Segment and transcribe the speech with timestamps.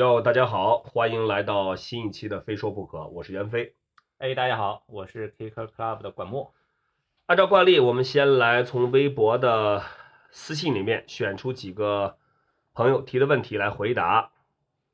[0.00, 3.74] 哟，大家好，欢迎来到新一期的《非说不可》，我是袁飞。
[4.16, 6.54] 哎，大家好，我是 Kicker Club 的管墨。
[7.26, 9.82] 按照惯例，我们先来从微博的
[10.30, 12.16] 私信里面选出几个
[12.72, 14.30] 朋友提的问题来回答。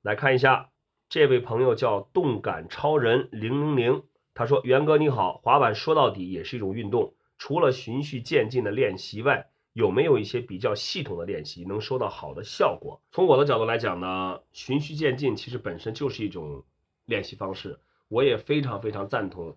[0.02, 0.70] 来看一下，
[1.09, 4.02] 这位朋友叫动感超人零零零，
[4.34, 9.46] 他说：“袁哥你好，滑板说到底也是一种运动，除了循序渐进的练习外，
[9.77, 13.03] 有没有一些比较系统的练习能收到好的效果？
[13.12, 16.64] 从我的角度来讲呢，循序渐进其实本身就是一种
[17.04, 17.79] 练习方式。
[18.08, 19.54] 我也非常非常赞同，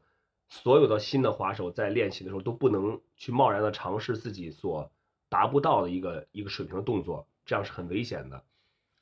[0.50, 4.92] 所有的新的滑手在练习的时候都不能去贸然的尝试自己所
[5.30, 8.44] 达不到的一个一个水平的动作，这样是很危险的。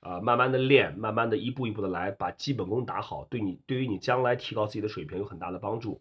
[0.01, 5.99] 啊，慢慢的练，慢慢的一步一步的来，把基本功打好，对你对于你将来提高自己的水平有很大的帮助。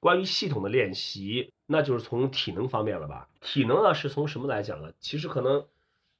[0.00, 3.28] 关于系统的练习，那就是从体能方面了吧？
[3.40, 4.92] 体能呢是从什么来讲呢？
[5.00, 5.66] 其实可能，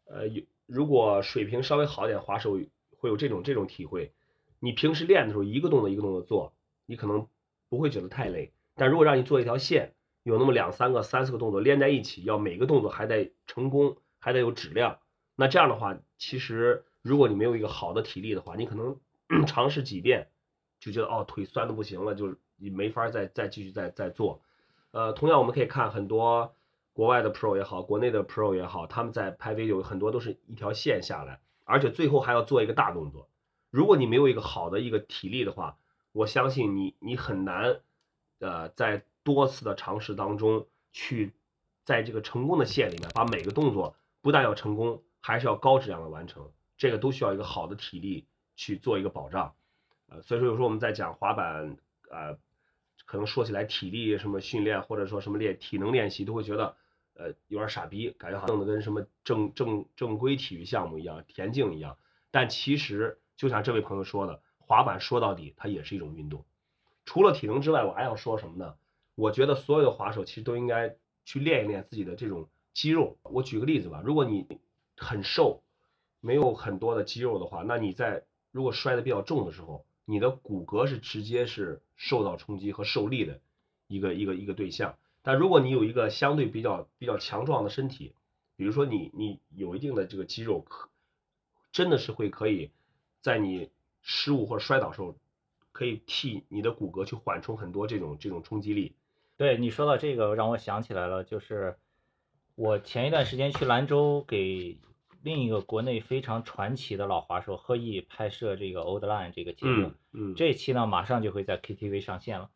[0.06, 2.58] 呃，有如果水平稍微好一点，滑手
[2.96, 4.12] 会有这种这种体会。
[4.58, 6.52] 你平时练的时候，一个动作一个动作做，
[6.86, 7.28] 你可能
[7.68, 8.52] 不会觉得太累。
[8.74, 14.98] 但如果让你做一条线，有那么两三个、三四个动作连在一起，要每个动作还得成功，还得有质量。
[15.36, 18.98] 那这样的话，其实如果你没有一个好的体力的话，你可能
[19.46, 20.28] 尝试几遍
[20.80, 22.36] 就觉得哦腿酸的不行了，就是。
[22.58, 24.42] 你没法再再继续再再做，
[24.90, 26.52] 呃，同样我们可以看很多
[26.92, 33.28] 国外的 pro 也好，国内的 pro 也好，他们在拍 video 很多都是一条线下来，而且最后还要做一个大动作。
[33.70, 35.78] 如果你没有一个好的一个体力的话，
[36.10, 37.80] 我相信你你很难，
[38.40, 41.32] 呃，在多次的尝试当中去
[41.84, 49.54] 在这个成功的线里面把每个动作不但要成功，还是要高质量的完成，这个都需要一个好的体力去做一个保障。
[50.08, 51.76] 呃，所以说有时候我们在讲滑板，
[52.10, 52.36] 呃。
[53.08, 56.76] 可能说起来体力什么训练或者说什么练体能练习都会觉得，
[57.14, 61.96] 呃，有点傻逼，感觉好像弄得跟什么正正正规体育项目一样，田径一样。
[62.30, 66.44] 但其实就像这位朋友说的，滑板说到底它也是一种运动。
[67.06, 68.74] 除了体能之外，我还要说什么呢？
[69.14, 73.16] 我觉得所有的滑手其实都应该去练一练自己的这种肌肉。
[73.22, 74.46] 我举个例子吧，如果你
[74.98, 75.62] 很瘦，
[76.20, 79.86] 没有很多的肌肉的话，那你在如果摔得比较重的时候。
[80.10, 83.42] 你的骨骼是直接是受到冲击和受力的
[83.88, 88.14] 一个一个一个对象，但如果你有一个相对比较比较强壮的身体，
[88.56, 90.88] 比如说你你有一定的这个肌肉，可
[91.72, 92.70] 真的是会可以
[93.20, 93.68] 在你
[94.00, 95.14] 失误或者摔倒时候，
[95.72, 98.94] 可以替你的骨骼去缓冲很多这种这种冲击力。
[99.36, 101.76] 对你说到这个，让我想起来了，就是
[102.54, 104.78] 我前一段时间去兰州给。
[105.22, 112.50] 另一个国内非常传奇的老滑手贺毅拍摄这个 Old Line 这个节目，嗯，这期呢马上就会在 KTV 上线了。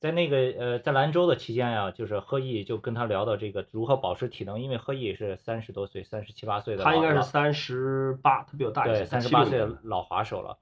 [0.00, 10.58] 在那个呃在兰州的期间呀，就是贺毅就跟他聊到这个如何保持体能，因为贺毅是三十多岁，三十七八岁的，他应该是三十八，他比我大一些，对，三十八岁的老滑手了。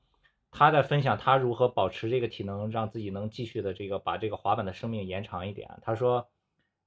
[0.50, 5.68] 他在分享他如何保持这个体能，让自己能继续的这个把这个滑板的生命延长一点。
[5.82, 6.28] 他说，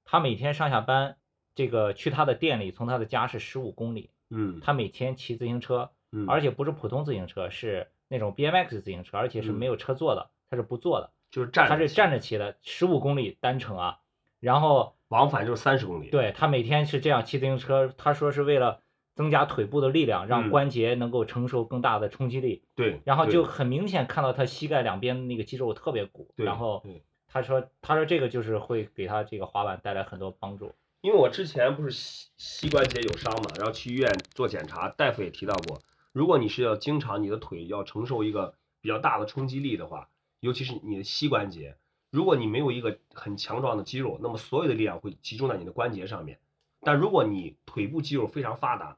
[0.06, 1.18] 他每天上下班，
[1.54, 4.10] 这个去他的店里，从他的家是十五公里。
[4.30, 14.00] 嗯，他每天骑自行车，嗯，而且不是普通自行车，是那种 BMX 自行车，而且是没有车座的，他是不坐的，就是站，他是站着骑的，十五公里单程啊，
[14.40, 16.10] 然后往返就是三十公里。
[16.10, 18.82] 对他每天是这样骑自行车，他说是为了
[19.16, 22.64] 增加腿部的力量，让关节能够承受更大的冲击力。
[22.76, 26.84] 对，然后就很明显看到他膝盖两边的那个肌肉特别鼓，然后
[27.28, 30.74] 他说他说这个就是会给他这个滑板带来很多帮助。
[31.02, 40.10] 因为我之前不是膝膝关节有伤嘛，然后去医院做检查，大夫也提到过，如果你是要经常你的腿要承受一个比较大的冲击力的话，
[40.42, 41.78] 尤其是你的膝关节，
[42.12, 46.40] 如果你没有一个很强壮的肌肉，那么所有的力量会集中在你的关节上面。
[46.82, 48.98] 但如果你腿部肌肉非常发达，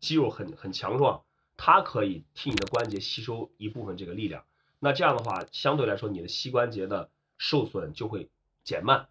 [0.00, 1.24] 肌肉很很强壮，
[1.56, 4.44] 它可以替你的关节吸收一部分这个力量。
[4.78, 8.30] 那这样的话，相对来说你的膝关节的受损就会
[8.62, 9.08] 减慢。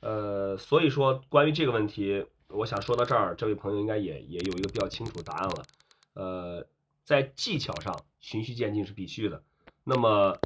[0.00, 5.64] 呃，所以说关于这个问题，我想说到这儿，这位朋友应该也也有一个比较清楚答案了。
[6.14, 6.66] 呃，
[7.04, 9.42] 在技巧上循序渐进是必须的，
[9.84, 10.38] 那么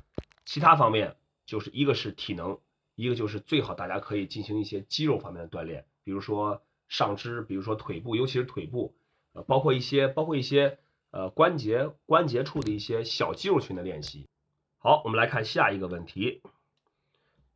[0.44, 1.16] 其他方面
[1.46, 2.58] 就是一个是体能，
[2.94, 8.94] 一个就是最好大家可以进行一些肌肉方面的锻炼，比如说上肢，比如说腿部，尤其是腿部，
[9.32, 10.78] 呃，包括一些包括一些
[11.10, 14.26] 呃关节关节处的一些小肌肉群的练习。
[14.78, 16.40] 好，我们来看下一个问题。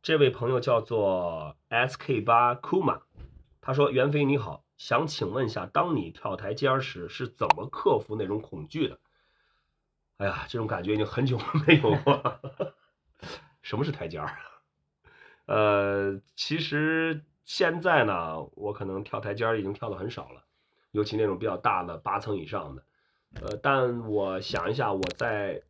[0.05, 3.01] 这位朋友叫做 SK 八 Kuma，
[3.59, 8.99] 他说：“袁飞你好，想请问一下，当你跳台阶时是怎么克服那种恐惧的？”
[10.17, 12.39] 哎呀，这种感觉已经很久没有过。
[13.63, 14.37] 什么是台阶儿？
[15.47, 20.43] 呃，其实现在呢，我可能跳台阶儿已经跳的很少了，
[20.91, 22.83] 尤其那种比较大的八层以上的。
[23.41, 25.63] 呃，但我想一下，我在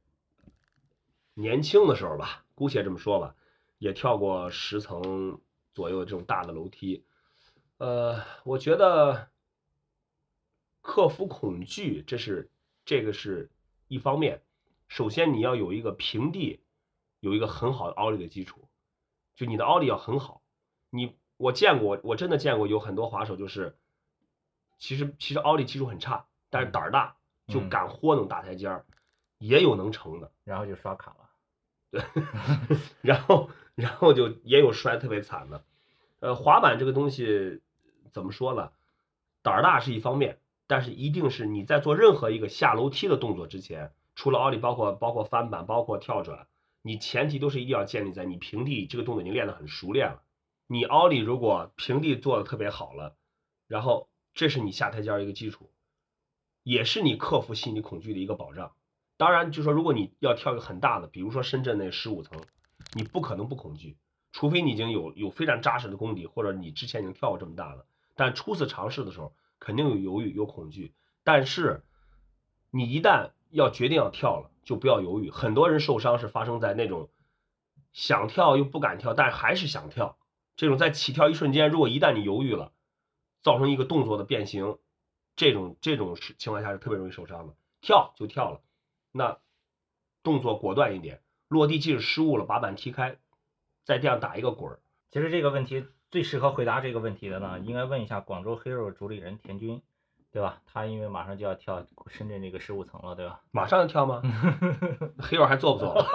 [1.35, 3.33] 年轻的时候吧，姑且这么说吧，
[3.77, 5.39] 也跳过十层
[5.73, 7.05] 左右的这种大的楼梯。
[7.77, 9.29] 呃，我觉得
[10.81, 12.49] 克服恐惧，这是
[12.85, 13.51] 这个是
[13.87, 14.41] 一方面。
[14.87, 16.61] 首先你要有一个平地，
[17.19, 18.69] 有一个很好的奥利的基础，
[19.35, 20.41] 就你的奥利要很好。
[20.89, 23.77] 你我见过，我真的见过有很多滑手就是，
[24.77, 27.17] 其实其实奥利基础很差，但是胆儿大，
[27.47, 28.85] 就嗯敢豁弄大台阶儿，
[29.39, 30.31] 也有能成的。
[30.43, 31.29] 然后就刷卡了。
[31.91, 32.03] 对
[33.01, 35.63] 然后然后就也有摔特别惨的。
[36.19, 37.61] 呃，滑板这个东西
[38.11, 38.71] 怎么说呢？
[39.41, 46.47] 胆儿大是一方面，但是一定是你在做任何一个下楼梯的动作之前，除了奥利，包括包括翻板，包括跳转，
[46.81, 50.23] 你前提都是一定要建立在你平地这个动作已经练得很熟练了。
[50.67, 53.15] 你奥利如果平地做的特别好了，
[53.67, 55.69] 然后这是你下台阶一个基础，
[56.63, 58.73] 也是你克服心理恐惧的一个保障。
[59.17, 62.41] 当然，就说如果你要跳一个很大的，比如说深圳那十五层，
[62.93, 63.97] 你不可能不恐惧，
[64.31, 67.85] 除非你已经有有非常扎实的功底，或者你之前已经跳过这么大了。
[68.15, 70.93] 但初次尝试的时候，肯定有犹豫，有恐惧。
[71.23, 71.83] 但是
[72.71, 75.29] 你一旦要决定要跳了，就不要犹豫。
[75.29, 77.09] 很多人受伤是发生在那种
[77.91, 80.17] 想跳又不敢跳，但还是想跳。
[80.55, 82.71] 这种在起跳一瞬间，如果一旦你犹豫了，
[83.41, 84.77] 造成一个动作的变形，
[85.35, 87.55] 这种这种情况下是特别容易受伤的。
[87.81, 88.61] 跳就跳了，
[89.11, 89.39] 那
[90.23, 93.17] 动作果断一点，落地即使失误了，把板踢开，
[93.83, 94.79] 在地上打一个滚儿。
[95.11, 99.81] 其实这个问题最适合回答这个问题的呢，应该问一下广州 Hero 主理人田军，
[100.31, 100.61] 对吧？
[100.65, 103.41] 他因为马上就要跳深圳那个十五层了，对吧？
[103.51, 104.21] 马上就跳吗？？
[105.29, 105.95] hero 还做不做？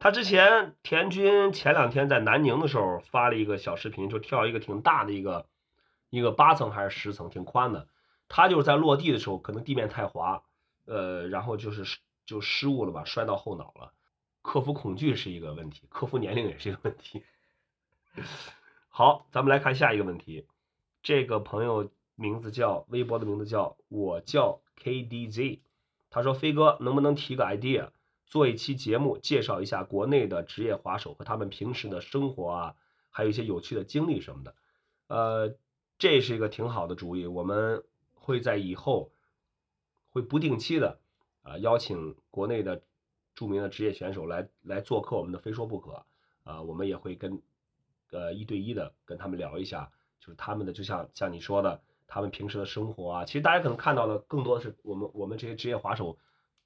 [0.00, 5.46] 他之前田军前两天在南宁的时候发了一个小视频，就跳一个挺大的一个
[6.08, 7.88] 一个八层还是十层，挺宽的。
[8.28, 10.42] 他就是在落地的时候，可能地面太滑，
[10.86, 11.98] 呃，然后就是失
[12.28, 13.94] 就失误了吧，摔到后脑了。
[14.42, 17.24] 克服恐惧是一个问题，克服年龄也是一个问题。
[18.90, 20.46] 好，咱们来看下一个问题。
[21.02, 25.60] 这个朋友名字叫微博的名字叫我叫 KDZ，
[26.10, 27.92] 他说飞哥能不能提个 idea，
[28.26, 32.74] 做一期节目介绍一下国内的职业滑手和他们平时的生活啊，
[33.08, 34.54] 还有一些有趣的经历什么的。
[35.06, 35.56] 呃，
[35.96, 39.12] 这是一个挺好的主意，我们会在以后
[40.10, 41.00] 会不定期的
[41.48, 42.82] 啊、邀请国内的
[43.34, 46.04] 著名的职业选手来来做客我们的非说不可
[46.44, 47.42] 啊、我们也会跟
[48.10, 56.18] 呃一对一的跟他们聊一下，就是他们的就像像你说的，他们平时的生活啊，其实大家可能看到的更多的是我们我们这些职业滑手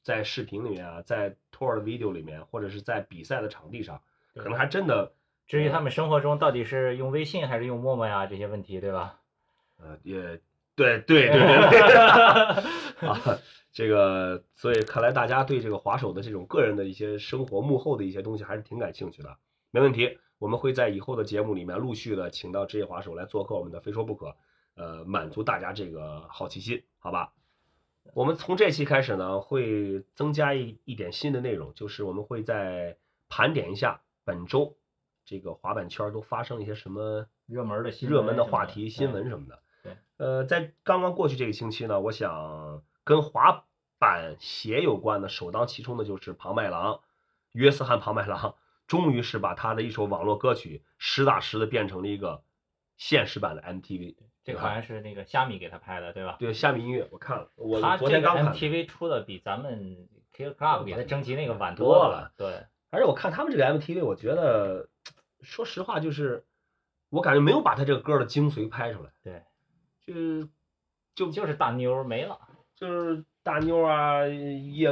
[0.02, 4.02] 在视频里面啊，在 tour 的 video 里面，或者是在比赛的场地上，
[4.34, 5.12] 可能还真的
[5.48, 9.20] 至于他们生活中到底是用微信还是用陌陌呀这些问题，对吧？
[9.78, 10.40] 呃也
[10.74, 11.98] 对对对对对
[13.08, 13.38] 啊，
[13.72, 19.36] 这个所以看来大家对这个滑手的这种个人的一些生活幕后的一些东西还是挺感兴趣的。
[19.70, 24.36] 没问题，我们会在以后的节目里面陆续的请到职业滑手来做客我们的非说不可，
[24.74, 27.32] 呃，满足大家这个好奇心，好吧？
[28.14, 32.96] 我们从这期开始呢，会增加一一点新的内容，就是我们会在
[33.28, 34.76] 盘点一下本周
[35.24, 39.61] 这个滑板圈都发生了一些什么热门的新热门的话题、新闻什么的。
[40.18, 43.64] 对，呃，在刚刚过去这个星期呢，我想跟滑
[43.98, 47.00] 板鞋有关的首当其冲的就是庞麦郎，
[47.52, 52.42] 约瑟翰庞麦郎，终于是把他的一首网络歌曲实打实的变成了一个
[52.96, 54.16] 现实版的 MTV。
[54.44, 56.36] 这个好像是那个虾米给他拍的，对吧？
[56.40, 62.32] 对，虾米音乐我看了，我他昨天刚看的，MTV 出的比咱们 Kill Club 给他征集那个晚多了。
[62.36, 64.88] 对，而且我看他们这个 MTV，我觉得
[65.42, 66.44] 说实话就是，
[67.08, 69.12] 我感觉没有把他这个歌的精髓拍出来。
[69.22, 69.44] 对，
[70.06, 70.48] 就是
[71.14, 72.38] 就就是大妞没了。
[72.74, 74.88] 就是大妞啊，夜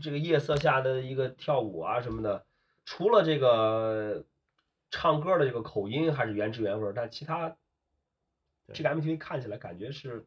[0.00, 2.44] 这个夜色下的一个跳舞啊什么的，
[2.84, 4.24] 除了这个
[4.90, 7.56] 唱歌的这个口音还是原汁原味儿，但其他
[8.72, 10.24] 这个 MTV 看起来感觉是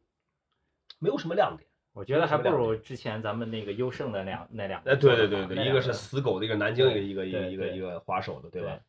[1.00, 1.70] 没有什么亮点。
[1.94, 8.80] 我觉得还不如之前咱们那个优胜的两那两个对对对对，一个是死狗的，一个南京，一个一个一个一个滑手的，对吧？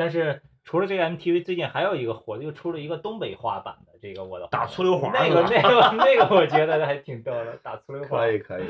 [0.00, 8.16] 但是除了这个 MTV，最近还有一个火的，又出了一个东北话版的，这个我的打粗溜滑那个那个那个，我觉得还挺逗的，打粗溜滑。
[8.16, 8.64] 可以可以。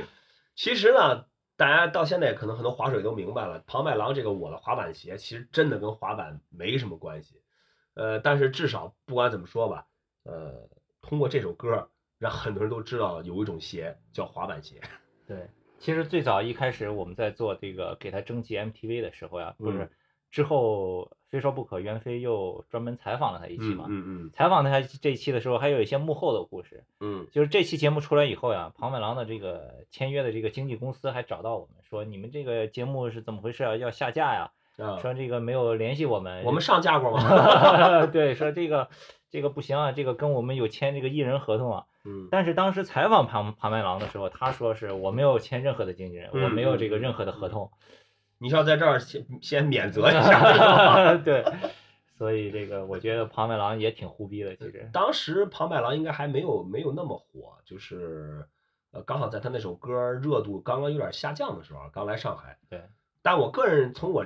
[0.57, 7.41] 其实呢，大家到现在可能很多滑手都明白了，庞麦郎这个我的滑板鞋其实真的跟滑板没什么关系。
[7.95, 9.87] 呃，但是至少不管怎么说吧，
[10.25, 10.69] 呃，
[11.01, 14.81] 通过这首歌，让很多人都知道有一种鞋叫滑板鞋。
[15.29, 15.47] 对，
[15.79, 19.91] 其实最早一开始我们在做这个给他征集 MTV 的时候呀，不是嗯
[20.31, 23.87] 之后非说不可，袁飞又专门采访了他一期嘛。
[23.89, 26.85] 嗯嗯采访他这一期的时候，还有一些幕后的故事。
[27.01, 33.77] 嗯就是这期节目出来以后呀，庞麦郎的这个签约的这个经纪公司还找到我们说，你们这个节目是怎么回事啊？
[33.77, 34.51] 要下架呀？
[35.03, 38.07] 说这个没有联系我们，我们上架过吗？
[38.09, 38.89] 对，说这个
[39.31, 41.85] 这个不行啊，这个跟我们有签这个艺人合同啊。
[42.03, 47.71] 嗯但是当时采访庞庞麦郎的时候，他说是我没有签任何的经纪人，我没有这个任何的合同。
[48.43, 51.15] 你是要在这儿先先免责一下。
[51.23, 51.45] 对，
[52.17, 54.89] 所以这个我觉得庞麦郎也挺胡逼的，其实。
[54.95, 58.47] 当时庞麦郎应该还没有没有那么火，就是
[58.93, 62.57] 呃刚好在他那首歌热度刚刚有点下降的时候，刚来上海。
[62.71, 62.83] 对。
[63.21, 64.25] 但我个人从我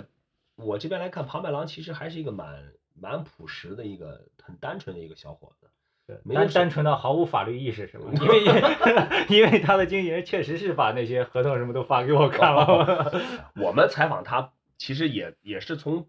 [0.55, 5.67] 我这边来看，庞麦郎其实还是一个蛮蛮朴实的一个很单纯的一个小伙子。
[6.07, 8.13] 对，单单纯的毫无法律意识是吗？
[8.21, 8.45] 因为
[9.29, 13.23] 因为他的经纪人确实是把那些合同什么都发给我看了。
[13.57, 16.07] 我们采访他，其实也也是从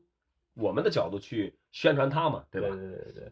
[0.53, 2.67] 我们的角度去宣传他嘛，对吧？
[2.69, 3.31] 对对对对，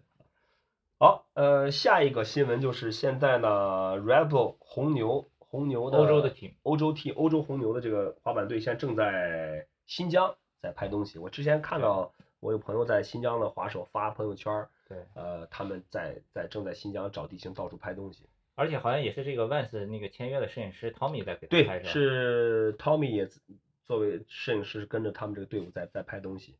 [0.99, 11.19] 好，呃，下一个新闻就是现在呢，Red Bull 红牛红牛的欧洲的 team 欧洲 T 欧洲红牛的这个滑板队现在正在新疆在拍东西。
[11.19, 18.23] 我之前看到我有朋友在新疆的滑手发朋友圈儿，对，呃，他们在在正在新疆找地形到处拍东西。
[18.55, 21.89] 而且好像也是这个 Vans 那个签约的摄影师 Tommy 在给他对拍，摄。
[21.89, 23.27] 是 Tommy 也
[23.83, 26.55] 作为摄影师跟着他们这个队伍在在拍东西。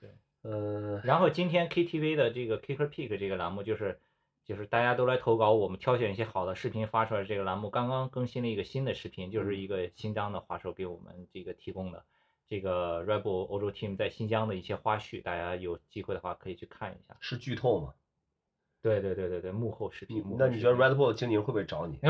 [0.00, 0.08] 对，
[0.40, 4.00] 呃，然后今天 KTV 的这个 Kicker Pick 这个栏目就是
[4.46, 7.24] 就是大家都来投稿，我们挑选一些好的视频发出来。
[7.24, 12.04] 这个栏目刚刚更新了一个新的视频，就是一个新疆的滑手给我们这个提供的
[12.48, 17.16] 这个 Red Bull 欧洲 team 在新疆的一些花絮，大家有机会的话可以去看一下。
[17.20, 17.94] 是剧透吗？
[18.82, 20.24] 对对对对对，幕后视你频。
[20.24, 21.98] 幕后那你觉得 Red Bull 的经纪人会不会找你？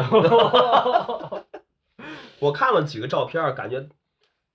[2.40, 3.88] 我看了几个照片，感觉，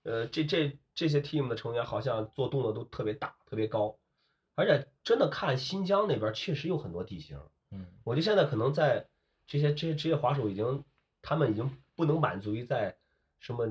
[0.02, 3.98] 呃，这这这些 team 的成员好像做动作都特别大、特别高，
[4.54, 7.40] 而且真的看新疆那边确实有很多地形。
[7.70, 9.08] 嗯，我觉得现在可能在
[9.46, 10.84] 这些这些职业滑手已经，
[11.22, 12.98] 他们已经不能满足于在
[13.38, 13.66] 什么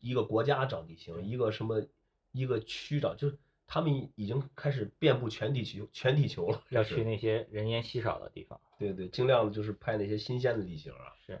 [0.00, 1.86] 一个国家找地形，一个什么
[2.32, 6.62] 一个区找，就是他们已经开始遍布全地球全地球了。
[6.70, 8.60] 要去那些人烟稀少的地方。
[8.78, 11.14] 对对，尽量的就是拍那些新鲜的地形啊。
[11.26, 11.40] 是，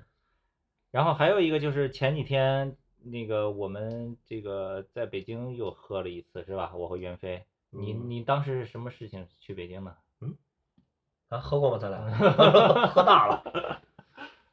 [0.90, 6.74] 然后还有一个就是前几天那个我们这个在北京又喝了一次是吧？
[6.74, 9.96] 我和袁飞，你嗯你当时是什么事情去北京的？
[11.28, 11.78] 啊，喝过吗？
[11.78, 12.00] 咱俩
[12.88, 13.82] 喝大了。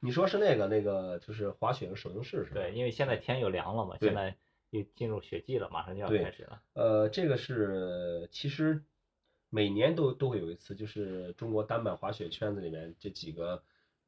[0.06, 2.56] 你说是那个那个，就是滑雪的首映式是吧？
[2.56, 4.36] 对，因为现在天又凉了嘛，现在
[4.70, 6.62] 又进入雪季了，马上就要开始了。
[6.74, 8.84] 呃，这个是其实
[9.50, 13.64] 每年都都会有一次，就是中国单板滑雪圈子里面这几个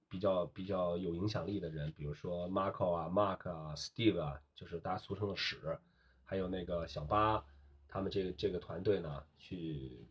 [0.10, 5.80] 比较比较有影响力的人，比如说 Marco 啊、Mark 啊、Steve 啊，就是大家俗称的史，
[6.26, 7.46] 还有那个小八，
[7.88, 10.06] 他们这个这个团队呢，去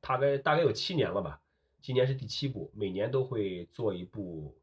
[0.00, 1.40] 大概大概有七年了吧，
[1.80, 4.58] 今年是第七部，每年都会做一部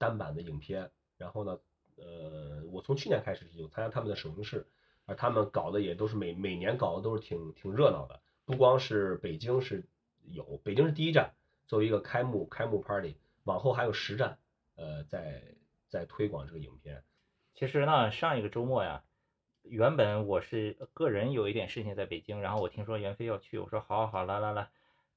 [0.00, 1.60] 单板的影片，然后呢，
[1.94, 4.66] 呃，我从去年开始有参加他们的首映式。
[5.06, 9.84] 而他们搞的也都是每每年搞的都是挺挺热闹的，不光是北京是
[10.22, 11.34] 有，北京是第一站，
[11.66, 14.38] 作为一个开幕开幕 party，往后还有十站，
[14.76, 15.42] 呃，在
[15.88, 17.02] 在推广这个影片。
[17.54, 19.02] 其实呢，上一个周末呀，
[19.62, 24.70] 原本我是个人有一点事情在北京，然后我听说袁飞要去，我说好好好，来来来，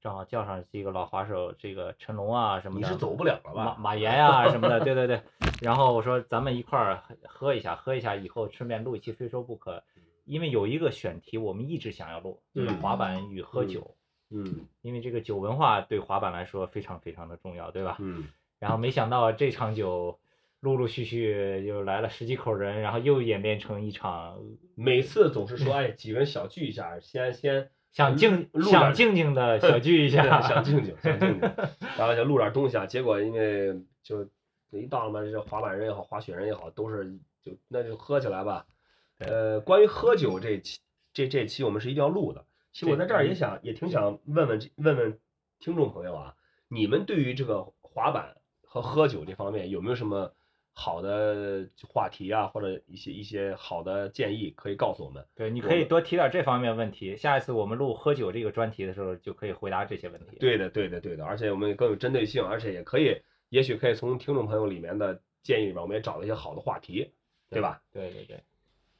[0.04, 3.64] 正好叫上几个老滑手，这个陈龙啊什么的，你是走不了了马吧？
[3.64, 5.22] 马马岩呀、 什么的，对对对。
[5.62, 9.82] 然后我说咱们一块儿喝一下，喝一下以后顺便录一期非说不可，
[10.26, 13.96] 因为有一个选题我们一直想要录，就是嗯滑板与喝嗯酒，
[14.28, 17.96] 嗯因为这个酒文化对滑板来说非常非常的重要，对吧？
[17.98, 20.18] 嗯，然后没想到这场酒
[20.60, 24.38] 陆陆续续又来了十几口人，然后又演变成一场
[24.74, 31.40] 每次总是说，哎，几个人小聚一下，先先想静录想静静的小聚一下， 想静静想静静，
[31.96, 32.86] 然后想录点东西啊。
[32.86, 34.28] 结果因为就
[34.72, 38.66] 一到了嘛，这滑板人也好，滑雪人也好，都是就那就喝起来吧。
[39.18, 40.80] 呃，关于喝酒这期
[41.12, 42.44] 这这期我们是一定要录的。
[42.72, 45.20] 其实我在这儿也想也挺想问问问问
[45.60, 46.34] 听众朋友啊，
[46.66, 50.34] 你们对于这个滑板和喝酒这方面有没有什么
[50.76, 55.24] 好的话题啊，或者一些一些好的建议可以告诉我们？
[55.34, 60.36] 对，你可以多提点这方面问题，下一次我们录喝酒这个专题的时候就可以回答这些问题。
[60.38, 63.16] 对的，对的，对的，而且我们更有针对性，而且也可以，
[63.50, 67.12] 也许可以从听众朋友里面的建议里面，我们也找了一些好的话题，
[67.50, 67.80] 对吧？？
[67.92, 68.42] 对对对，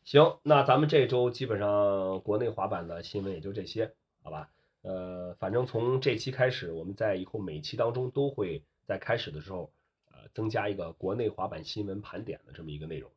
[0.04, 4.48] 行，那咱们这周基本上国内滑板的新闻也就这些，好吧？
[4.82, 9.68] 呃，反正从这期开始，我们在以后每期当中都会在开始的时候，呃，
[10.34, 13.10] 增加一个国内滑板新闻盘点的这么一个内容。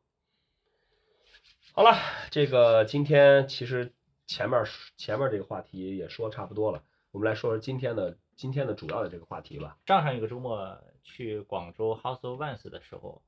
[1.72, 1.98] 好了，
[2.30, 3.92] 这个今天其实
[4.26, 4.64] 前面
[4.96, 9.76] 前面这个话题也说差不多了，我们来说说今天的今天的主要的这个话题吧。
[9.86, 13.22] 上上一个周末去广州 House of Vans 的时候，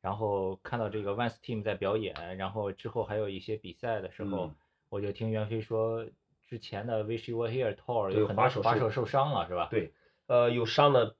[0.00, 4.54] 然后看到这个 Vans Team 在表演，然后之后还有一些比赛的时候，嗯
[4.90, 6.06] 我就听袁飞说，
[6.48, 9.66] 之前的 Wish You Were Here Tour 有很多手受滑手受伤了，是吧？
[9.68, 9.92] 对，
[10.26, 11.16] 呃，有伤的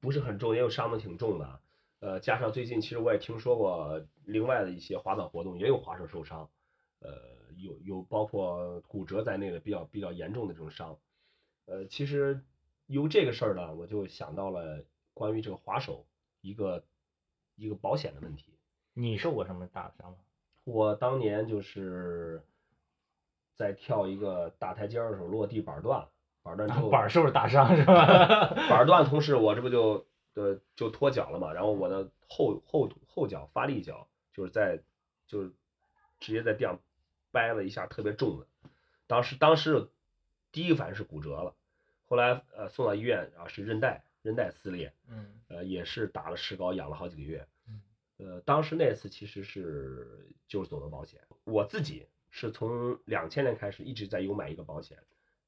[0.00, 1.60] 不是很重，也有伤的挺重的。
[2.00, 6.50] 呃，加上最近其实我也听说过另外的一些滑板活动也有滑手受伤，
[7.00, 7.12] 呃，
[7.56, 10.98] 有有包括骨折在内的比较比较严重的这种伤。
[11.66, 12.42] 呃，其实
[12.86, 16.06] 由这个事儿呢，我就想到了关于这个滑手
[16.40, 16.84] 一个
[17.54, 18.58] 一个保险的问题。
[18.94, 20.18] 你受过什么大的伤吗？
[20.64, 22.42] 我当年就是
[23.54, 26.10] 在跳一个大台阶的时候落地板断了，
[26.42, 28.06] 板儿断之后板儿受了大伤是吧？
[28.68, 34.80] 板儿断，同时我这不就呃就脱脚了嘛，然后我的后后后脚发力脚就是在
[35.26, 35.52] 就是
[36.18, 36.80] 直接在地上
[37.30, 38.46] 掰了一下，特别重的，
[39.06, 39.90] 当时当时
[40.52, 41.54] 第一个反应是骨折了，
[42.06, 47.82] 后来呃送到医院然后是韧带韧带撕裂，嗯呃也是打了石膏养了好几个月嗯，
[48.18, 54.98] 呃当时那次其实是就是走的保险，我自己是从两千年开始一直在有买一个保险，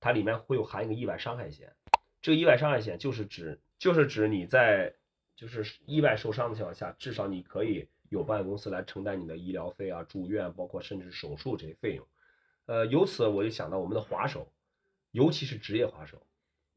[0.02, 1.73] 它里面会有含一个意外伤害险。
[2.21, 4.92] 这个意外伤害险就是指就是指你在
[5.37, 12.04] 就是意外受伤的情况下，至少你可以有保险公司来承担你的医疗费啊、住院，包括甚至手术这些费用。
[12.66, 14.52] 呃，由此我就想到我们的滑手，
[15.12, 16.21] 尤其是职业滑手，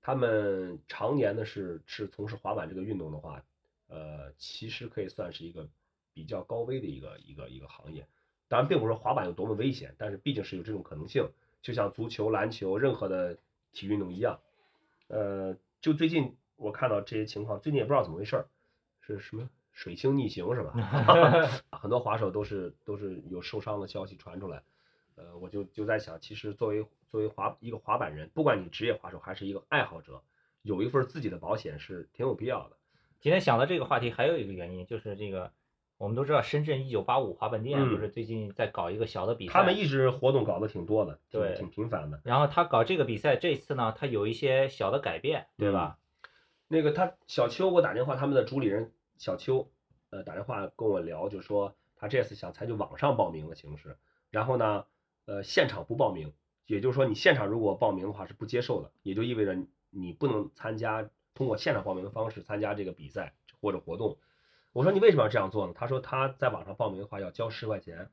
[0.02, 3.44] 他们常年的是是从事滑板这个运动的话，
[3.88, 5.68] 呃，其实可以算是一个
[6.14, 8.08] 比较高危的一个一个一个行业。
[8.48, 11.28] 当然，并不是说滑板有多么危险，但是毕竟是有这种可能性，
[11.66, 13.40] 就像足球、篮球任何的
[13.74, 14.40] 体育运动一样。
[15.08, 18.46] 呃，就最近我看到这些情况，最近也不知道怎么回事儿，
[19.02, 20.74] 是什么水星逆行是吧？
[21.76, 24.62] 很多滑手都是都是有受伤的消息传出来，
[25.16, 30.22] 呃，我就就在想，其实作为作为滑一个滑板人，不管你职业滑手还是一个爱好者，
[30.62, 32.78] 有一份自己的保险是挺有必要的。
[33.22, 35.52] 今天想到这个话题，还有一个原因就是这个，
[35.98, 42.20] 我们都知道深圳一九八五滑板店嗯不是最近在搞一个小的比赛，他们一直活动搞得挺多的，挺对挺频繁的。
[42.24, 45.98] 然后他搞这个比赛，这次呢，他有一些小的改变，对吧？
[46.68, 49.72] 那个他小邱给我打电话，他们的主理人小邱，
[50.10, 53.98] 呃，打电话跟我聊，就说他这次想采取网上报名的形式，
[54.32, 54.86] 然后呢，
[55.26, 56.34] 呃，现场不报名，
[56.66, 64.18] 也就是说你现场如果报名的话是不接受的，也就意味着你你不能参加通过现场报名的方式参加这个比赛或者活动。
[64.76, 65.74] 我说你为什么要这样做呢？
[65.74, 68.10] 他说他在网上报名的话要交十块钱，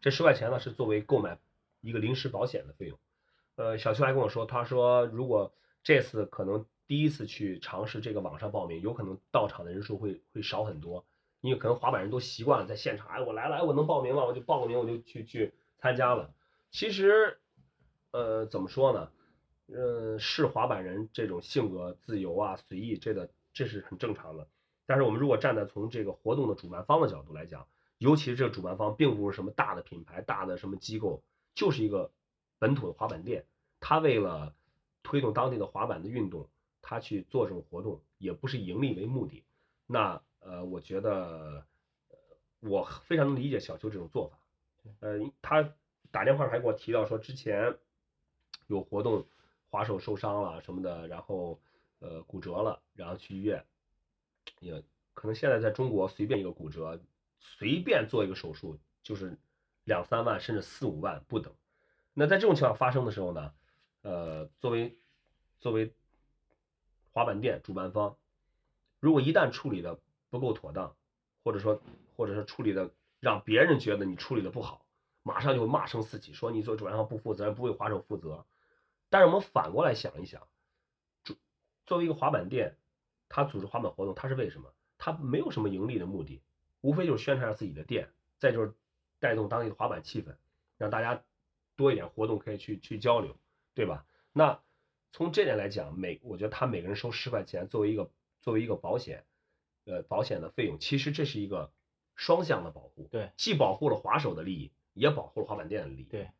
[0.00, 1.36] 这十块钱呢是作为购买
[1.80, 2.96] 一个临时保险的费用。
[3.56, 11.04] 呃，小邱还跟我说，他说如果这次可能第一次去尝试这个网上报名，有可能到场的人数会会少很多，
[11.40, 16.32] 因为可能滑板人都习惯了在现场，哎，我来了，哎，我能报名了，我就报个名，我就去去参加了。
[16.70, 17.40] 其实，
[18.12, 19.10] 呃，怎么说呢？
[19.74, 24.46] 呃，是滑板人这种性格自由啊、随意，这个这是很正常的。
[24.86, 27.66] 但是我们如果站在从这个活动的主办方的角度来讲，
[27.98, 31.22] 尤其是这个主办方并不是什么大的品牌、大的什么机构，
[31.54, 32.10] 就是一个
[32.58, 33.44] 本土的滑板店，
[33.80, 34.54] 他为了
[35.02, 36.48] 推动当地的滑板的运动，
[36.82, 39.44] 他去做这种活动，也不是以盈利为目的。
[39.86, 41.64] 那呃，我觉得，
[42.08, 42.16] 呃
[42.60, 44.38] 我非常能理解小邱这种做法。
[45.00, 45.72] 呃，他
[46.10, 47.76] 打电话还给我提到说，之前
[48.66, 49.26] 有活动，
[49.70, 51.60] 滑手受伤了什么的，然后
[51.98, 53.64] 呃骨折了，然后去医院，
[54.60, 54.82] 也
[55.14, 57.00] 可能现在在中国随便一个骨折，
[57.38, 59.36] 随便做一个手术就是
[59.84, 61.52] 两三万甚至四五万不等。
[62.12, 63.54] 那在这种情况发生的时候呢，
[64.02, 64.96] 呃，作为
[65.60, 65.92] 作为
[67.12, 68.16] 滑板店主办方，
[69.00, 69.98] 如果一旦处理的
[70.30, 70.94] 不够妥当，
[71.44, 71.80] 或者说
[72.16, 74.84] 或者说处理的让别人觉得你处理的不好，
[75.22, 78.44] 马上就会骂声四起，说你做主办方不负责，不为滑手负责。
[79.08, 80.42] 但是我们反过来想一想，
[81.22, 81.36] 主
[81.86, 82.76] 作为一个滑板店，
[83.28, 84.72] 他组织滑板活动，他是为什么？
[84.98, 86.42] 他没有什么盈利的目的，
[86.80, 88.08] 无非就是宣传自己的店，
[88.38, 88.74] 再就是
[89.18, 90.36] 带动当地的滑板气氛，
[90.78, 91.22] 让大家
[91.76, 93.36] 多一点活动可以去去交流，
[93.74, 94.06] 对吧？
[94.32, 94.60] 那
[95.12, 98.10] 从这点来讲，每我觉得他每个人收十块钱作为一个
[98.40, 99.24] 作为一个保险，
[99.84, 101.72] 呃，保险的费用，其实这是一个
[102.14, 106.04] 双向的保护，对，既保护了滑手的利益，也保护了滑板店的利益。
[106.04, 106.30] 对，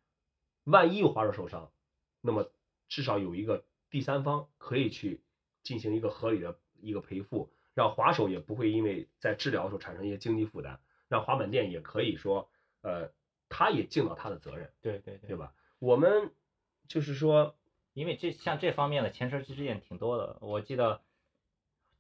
[0.64, 1.70] 万一有滑手受伤，
[2.20, 2.51] 那么
[2.88, 5.22] 至少有一个第三方可以去
[5.62, 12.48] 进行一个合理的一个赔付，让滑手也不会因为在治疗的时候产生一些经济负担，让滑板店也可以说，
[12.82, 13.10] 呃，
[13.48, 15.52] 他也尽到他的责任，对对对对吧？
[15.78, 16.30] 我们
[16.88, 17.54] 就是说，
[17.92, 21.00] 因为这像这方面的前车之鉴挺多的，我记得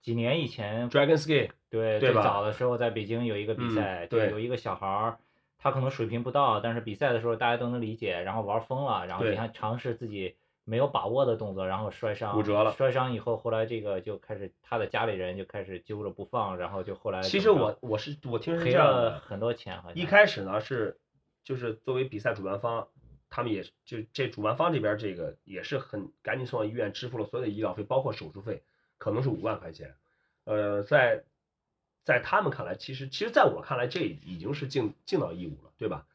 [0.00, 5.18] 几年以前，Dragon Ski，对对最早的时候在北京有一个比嗯赛，对有一个小孩儿
[5.58, 10.36] 他可能水平不到，但是比赛的时候大家都能理解，然后玩疯了，然后对你看尝试自己
[10.68, 20.98] 没有把握的动作，然后摔伤，骨折了摔伤以后，后来这个就开始他的家里人就开始揪着不放，然后就后来其实我我是我听是赔这样了的，很多钱，好像一开始呢是
[21.44, 22.88] 就是作为比赛主办方，
[23.30, 28.64] 他们也是就这主办方这边这个也是很赶紧送到医院，支付了所有的医疗费，包括手术费，
[28.98, 29.94] 可能是五万块钱。
[30.42, 31.22] 呃，在
[32.02, 36.06] 在他们看来，其实其实在我看来，这已经是尽尽到义务了，对吧？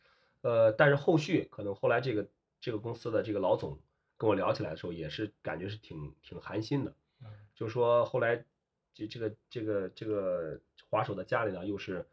[0.42, 2.28] 呃，但是后续可能后来这个
[2.60, 3.78] 这个公司的这个老总
[4.22, 7.28] 跟我聊起来的时候，也是感觉是挺挺寒心的，嗯。
[7.56, 8.46] 就说后来
[8.94, 12.08] 这这个这个这个滑手的家里呢，又是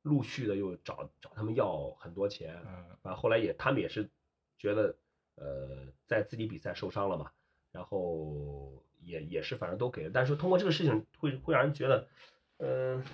[0.00, 2.96] 陆续的又找找他们要很多钱，嗯。
[3.02, 4.08] 啊，后来也他们也是
[4.56, 4.96] 觉得
[5.34, 7.30] 呃在自己比赛受伤了嘛，
[7.72, 12.08] 然后也也是反正都给了，但是通过这个事情会会让人觉得，
[12.56, 13.04] 嗯、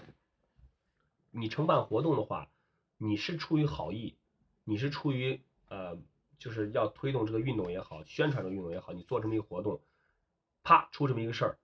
[1.33, 2.49] 你承办活动的话，
[2.97, 4.15] 你是出于好意，
[4.63, 5.99] 你是出于呃
[6.39, 9.81] 就是要推动这个运动也好，宣传这个运动也好，你做这么一个活动，
[10.63, 11.59] 啪出这么一个事儿，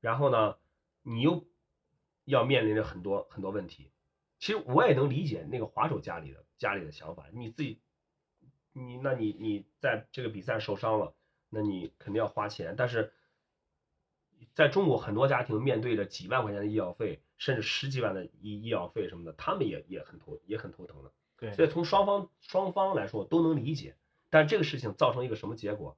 [0.00, 0.56] 然后呢，
[1.02, 1.46] 你又
[2.24, 3.90] 要面临着很多很多问题。
[4.38, 7.80] 其实我也能理解那个滑手家里的家里的想法，你自己，
[8.72, 11.14] 你那你你在这个比赛受伤了，
[11.48, 13.12] 那你肯定要花钱，但是
[14.54, 21.12] 在中国很多家庭面对着几万块钱的医药费，甚至十几万的医医药费什么的，他们也也很头也很头疼的。
[21.38, 23.96] 对所以从双方双方来说都能理解，
[24.28, 25.96] 但这个事情造成一个什么结果？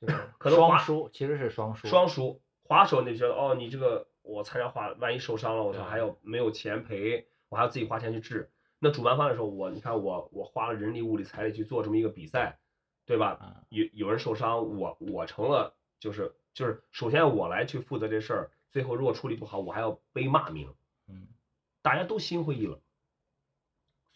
[0.00, 8.50] 就是 可能滑双输，其实是双输，双输，滑手那觉得哦，你这个我参加滑，万一受伤了，我操还要没有钱赔，我还要自己花钱去治。
[8.78, 12.58] 那主办方来说，我你看我我花了人力物力财力去做这么一个比赛，
[13.04, 13.38] 对吧？
[13.42, 20.74] 嗯有有人受伤，我我成了就是就是首先我来去负责这事儿，最后如果处理不好，我还要背骂名，
[21.08, 21.28] 嗯
[21.82, 22.80] 大家都心灰意冷。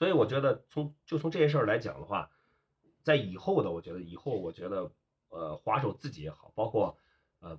[0.04, 2.30] 所以我觉得从就从这些事儿来讲的话，
[3.02, 4.92] 在以后的我觉得以后我觉得
[5.30, 6.98] 呃滑手自己也好，包括
[7.40, 7.58] 呃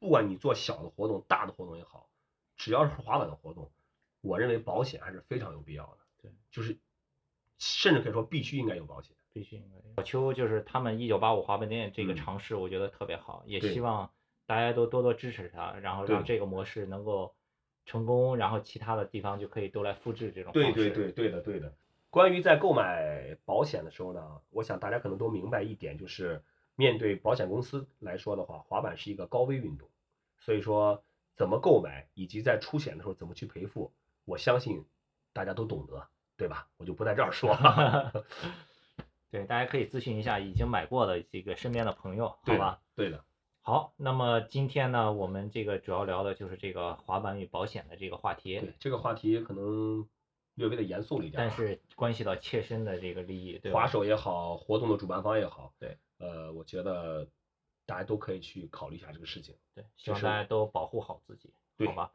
[0.00, 2.10] 不管你做小的活动、大的活动也好，
[2.56, 3.70] 只要是滑板的活动，
[4.22, 5.98] 我认为保险还是非常有必要的。
[6.20, 6.76] 对，就是
[7.58, 9.16] 甚至可以说必须应该有保险。
[9.32, 10.02] 必须应该。
[10.02, 14.10] 小邱就是他们一九八五滑板店这个嗯尝试，我觉得特别好，也希望
[14.46, 17.36] 大家都多多支持他，然后让这个模式能够
[17.88, 20.90] 成功，然后其他的地方就可以都来复制这种对方式。
[20.90, 21.72] 对对对的对的。
[22.10, 26.42] 关于在购买保险的时候呢，我想大家可能都明白一点，就是
[26.76, 29.88] 面对保险公司来说的话，滑板是一个高危运动，
[30.38, 33.90] 所以说怎么购买以及在出险的时候怎么去赔付，
[34.26, 34.84] 我相信
[35.32, 36.68] 大家都懂得，对吧？
[36.76, 38.24] 我就不在这儿说了。
[39.30, 42.80] 对，大家可以咨询一下已经买过的这个身边的朋友，好对吧？
[42.94, 43.24] 对的，
[43.68, 50.08] 好，那么今天呢，我们这个主要聊的就是这个滑板与保险的这个话题，对这个话题可能
[50.54, 53.80] 略微的严肃了一点啊，但是关系到切身的这个利益，对吧？
[53.80, 57.28] 滑手也好，活动的主办方也好，对，呃，我觉得
[57.84, 59.54] 大家都可以去考虑一下这个事情。
[59.74, 62.12] 对，希望大家都保护好自己，对好吧？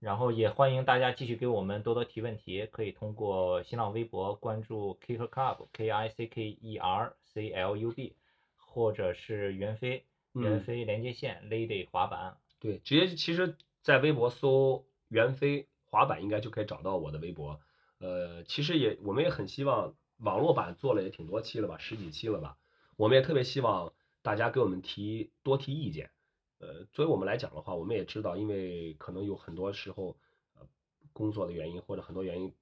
[0.00, 8.16] 然后也欢迎大家继续给我们多多提问题，可以通过新浪微博关注 Kicker Club K I C K E R C L U B，
[8.56, 10.04] 或者是袁飞
[10.40, 17.60] 袁嗯飞连接线 Lady 滑板，对，直接其实，在微博搜袁飞滑板，应该就可以找到我的微博。
[17.98, 22.56] 呃，其实也我们也很希望网络版做了也挺多期了吧，十几期了吧。
[22.96, 26.10] 我们也特别希望大家给我们提多提意见。
[26.58, 30.16] 呃，作为我们来讲的话，我们也知道，因为可能有很多时候，
[30.54, 30.66] 呃，
[31.12, 32.52] 工作的原因或者很多原因，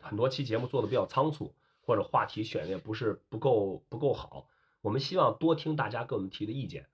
[0.00, 4.48] 很多期节目做的比较仓促，或者话题选的也不是不够不够好。
[4.80, 6.88] 我们希望多听大家给我们提的意见。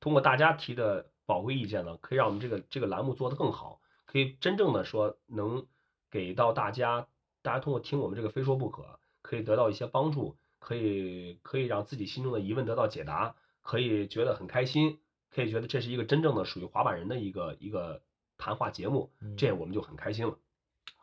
[0.00, 5.66] 通过大家提的宝贵意见呢，可以让我们这个这个栏目做得更好，可以真正的说能
[6.10, 7.06] 给到大家，
[7.42, 14.98] 大家通过听我们这个非说不可，可以得到一些帮助，可以可以让自己心中的疑问得到解答，可以觉得很开心，
[15.30, 18.02] 可以觉得这是一个真正的属于滑板人的一个一个
[18.38, 20.38] 谈话节目，嗯这样我们就很开心了，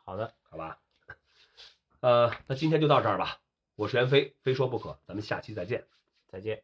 [0.04, 0.80] 好的，好吧？
[2.00, 3.40] 呃，那今天就到这儿吧，
[3.76, 5.86] 我是袁飞，非说不可，咱们下期再见。
[6.30, 6.64] 再见。